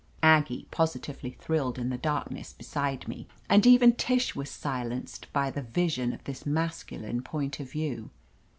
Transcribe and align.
Aggie 0.23 0.65
positively 0.71 1.29
thrilled 1.39 1.77
in 1.77 1.91
the 1.91 1.97
darkness 1.99 2.53
be 2.53 2.63
side 2.63 3.07
me, 3.07 3.27
and 3.47 3.67
even 3.67 3.93
Tish 3.93 4.35
was 4.35 4.49
silenced 4.49 5.31
by 5.31 5.51
the 5.51 5.61
vision 5.61 6.11
of 6.11 6.23
this 6.23 6.43
masculine 6.43 7.21
point 7.21 7.59
of 7.59 7.69
view. 7.69 8.09